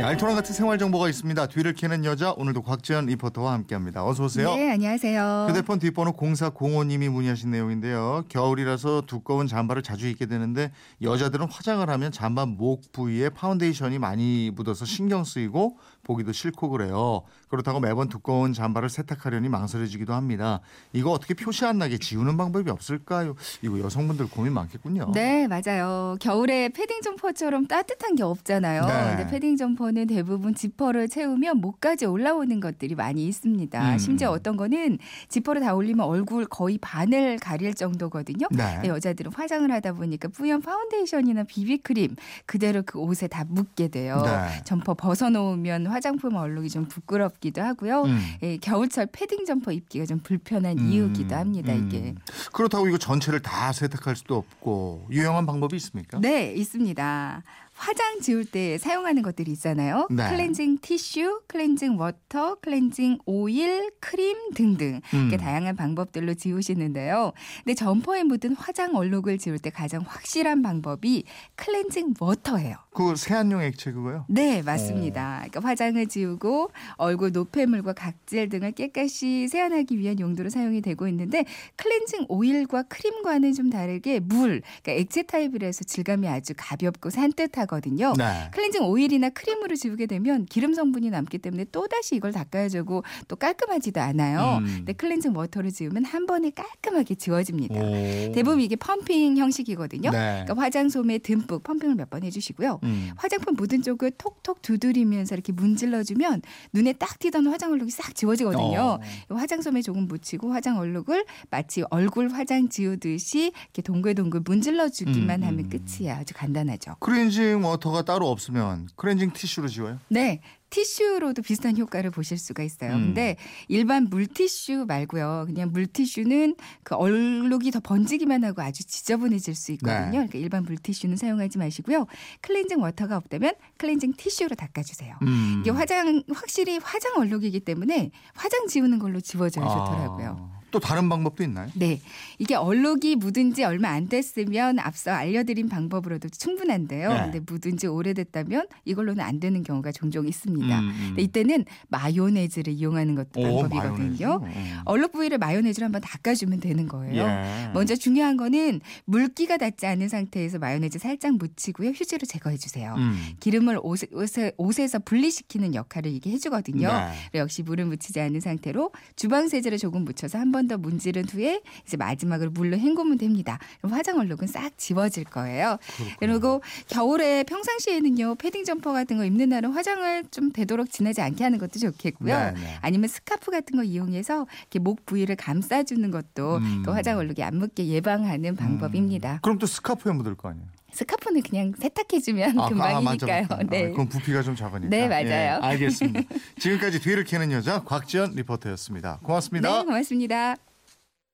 [0.00, 1.46] 네, 알토란 같은 생활 정보가 있습니다.
[1.48, 4.02] 뒤를 캐는 여자 오늘도 곽지연 리포터와 함께합니다.
[4.02, 4.54] 어서 오세요.
[4.54, 5.48] 네, 안녕하세요.
[5.50, 8.24] 휴대폰 뒷번호 0405님이 문의하신 내용인데요.
[8.30, 14.86] 겨울이라서 두꺼운 잠바를 자주 입게 되는데 여자들은 화장을 하면 잠바 목 부위에 파운데이션이 많이 묻어서
[14.86, 17.20] 신경 쓰이고 보기도 싫고 그래요.
[17.48, 20.60] 그렇다고 매번 두꺼운 잠바를 세탁하려니 망설여지기도 합니다.
[20.94, 23.34] 이거 어떻게 표시 안 나게 지우는 방법이 없을까요?
[23.60, 25.12] 이거 여성분들 고민 많겠군요.
[25.12, 26.16] 네, 맞아요.
[26.20, 28.86] 겨울에 패딩 점퍼처럼 따뜻한 게 없잖아요.
[28.86, 29.16] 네.
[29.16, 33.92] 근데 패딩 점퍼 는 대부분 지퍼를 채우면 목까지 올라오는 것들이 많이 있습니다.
[33.94, 33.98] 음.
[33.98, 38.46] 심지어 어떤 거는 지퍼를 다 올리면 얼굴 거의 반을 가릴 정도거든요.
[38.52, 38.74] 네.
[38.74, 42.14] 근데 여자들은 화장을 하다 보니까 뿌연 파운데이션이나 비비크림
[42.46, 44.22] 그대로 그 옷에 다 묻게 돼요.
[44.24, 44.62] 네.
[44.64, 48.02] 점퍼 벗어놓으면 화장품 얼룩이 좀 부끄럽기도 하고요.
[48.02, 48.20] 음.
[48.44, 51.72] 예, 겨울철 패딩 점퍼 입기가 좀 불편한 이유기도 합니다.
[51.72, 51.88] 음.
[51.88, 52.14] 이게.
[52.52, 56.20] 그렇다고 이거 전체를 다 세탁할 수도 없고 유용한 방법이 있습니까?
[56.20, 57.42] 네, 있습니다.
[57.80, 60.06] 화장 지울 때 사용하는 것들이 있잖아요.
[60.10, 60.28] 네.
[60.28, 65.38] 클렌징 티슈, 클렌징 워터, 클렌징 오일, 크림 등등 이렇게 음.
[65.38, 67.32] 다양한 방법들로 지우시는데요.
[67.64, 72.76] 근데 점퍼에 묻은 화장 얼룩을 지울 때 가장 확실한 방법이 클렌징 워터예요.
[72.92, 74.26] 그 세안용 액체 그거요?
[74.28, 75.36] 네, 맞습니다.
[75.36, 75.48] 어.
[75.48, 82.26] 그러니까 화장을 지우고 얼굴 노폐물과 각질 등을 깨끗이 세안하기 위한 용도로 사용이 되고 있는데 클렌징
[82.28, 88.12] 오일과 크림과는 좀 다르게 물, 그러니까 액체 타입이라서 질감이 아주 가볍고 산뜻하 거든요.
[88.18, 88.50] 네.
[88.52, 94.00] 클렌징 오일이나 크림으로 지우게 되면 기름 성분이 남기 때문에 또다시 이걸 닦아야 되고 또 깔끔하지도
[94.00, 94.58] 않아요.
[94.58, 94.64] 음.
[94.78, 97.76] 근데 클렌징 워터를 지우면 한 번에 깔끔하게 지워집니다.
[97.80, 98.32] 오.
[98.32, 100.10] 대부분 이게 펌핑 형식이거든요.
[100.10, 100.42] 네.
[100.44, 102.80] 그러니까 화장솜에 듬뿍 펌핑을 몇 번 해주시고요.
[102.82, 103.10] 음.
[103.14, 108.80] 화장품 묻은 쪽을 톡톡 두드리면서 이렇게 문질러주면 눈에 딱 띄던 화장 얼룩이 싹 지워지거든요.
[108.80, 109.00] 어.
[109.32, 115.70] 화장솜에 조금 묻히고 화장 얼룩을 마치 얼굴 화장 지우듯이 이렇게 동글동글 문질러주기만 음, 하면 음.
[115.70, 116.16] 끝이야.
[116.16, 116.96] 아주 간단하죠.
[116.98, 119.98] 클렌징 워터가 따로 없으면 클렌징 티슈로 지워요?
[120.08, 120.40] 네.
[120.70, 122.92] 티슈로도 비슷한 효과를 보실 수가 있어요.
[122.92, 123.06] 음.
[123.06, 125.46] 근데 일반 물티슈 말고요.
[125.46, 126.54] 그냥 물티슈는
[126.84, 130.04] 그 얼룩이 더 번지기만 하고 아주 지저분해질 수 있거든요.
[130.04, 130.10] 네.
[130.10, 132.06] 그러니까 일반 물티슈는 사용하지 마시고요.
[132.40, 135.16] 클렌징 워터가 없다면 클렌징 티슈로 닦아주세요.
[135.22, 135.58] 음.
[135.60, 140.59] 이게 화장 확실히 화장 얼룩이기 때문에 화장 지우는 걸로 지워져야 좋더라고요.
[140.70, 141.68] 아, 또 다른 방법도 있나요?
[141.74, 142.00] 네.
[142.38, 147.12] 이게 얼룩이 묻은 지 얼마 안 됐으면 앞서 알려드린 방법으로도 충분한데요.
[147.12, 147.20] 네.
[147.22, 150.80] 근데 묻은 지 오래됐다면 이걸로는 안 되는 경우가 종종 있습니다.
[150.80, 151.04] 음, 음.
[151.08, 154.38] 근데 이때는 마요네즈를 이용하는 것도 오, 방법이거든요.
[154.38, 154.58] 마요네즈.
[154.58, 154.78] 음.
[154.84, 157.22] 얼룩 부위를 마요네즈로 한번 닦아주면 되는 거예요.
[157.22, 157.70] 예.
[157.74, 161.90] 먼저 중요한 거는 물기가 닿지 않은 상태에서 마요네즈 살짝 묻히고요.
[161.90, 162.94] 휴지로 제거해 주세요.
[162.96, 163.16] 음.
[163.40, 166.88] 기름을 옷에, 옷에, 옷에서 분리시키는 역할을 이게 해주거든요.
[166.88, 167.40] 네.
[167.40, 172.50] 역시 물을 묻히지 않은 상태로 주방 세제를 조금 묻혀서 한번 더 문지른 후에 이제 마지막으로
[172.50, 173.58] 물로 헹구면 됩니다.
[173.80, 175.78] 그럼 화장 얼룩은 싹 지워질 거예요.
[176.18, 181.58] 그리고 겨울에 평상시에는요 패딩 점퍼 같은 거 입는 날은 화장을 좀 되도록 진하지 않게 하는
[181.58, 182.34] 것도 좋겠고요.
[182.34, 182.78] 네, 네.
[182.80, 186.82] 아니면 스카프 같은 거 이용해서 이렇게 목 부위를 감싸주는 것도 음.
[186.84, 189.40] 그 화장 얼룩이 안 묻게 예방하는 방법입니다.
[189.42, 190.66] 그럼 또 스카프에 묻을 거 아니에요?
[190.92, 192.90] 스카프는 그냥 세탁해주면 아, 아, 맞아,
[193.26, 193.46] 금방이니까요.
[193.50, 193.90] 아, 네.
[193.90, 194.88] 그럼 부피가 좀 작으니까.
[194.88, 195.26] 네, 맞아요.
[195.26, 196.20] 예, 알겠습니다.
[196.58, 199.20] 지금까지 뒤를 캐는 여자 곽지연 리포터였습니다.
[199.22, 199.78] 고맙습니다.
[199.78, 200.56] 네, 고맙습니다.